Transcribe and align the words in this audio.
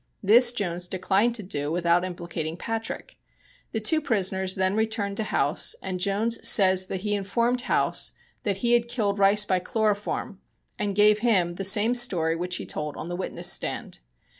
This 0.23 0.51
Jones 0.51 0.87
declined 0.87 1.35
to 1.35 1.43
do 1.43 1.71
without 1.71 2.03
implicating 2.03 2.57
Patrick. 2.57 3.19
The 3.71 3.79
two 3.79 4.01
prisoners 4.01 4.55
then 4.55 4.75
returned 4.75 5.15
to 5.17 5.23
House 5.25 5.75
and 5.79 5.99
Jones 5.99 6.39
says 6.41 6.87
that 6.87 7.01
he 7.01 7.13
informed 7.13 7.61
House 7.61 8.11
that 8.41 8.57
he 8.65 8.73
had 8.73 8.87
killed 8.87 9.19
Rice 9.19 9.45
by 9.45 9.59
chloroform, 9.59 10.41
and 10.79 10.95
gave 10.95 11.19
him 11.19 11.53
the 11.53 11.63
"same 11.63 11.93
story 11.93 12.35
which 12.35 12.55
he 12.55 12.65
told 12.65 12.97
on 12.97 13.09
the 13.09 13.15
witness 13.15 13.53
stand." 13.53 13.99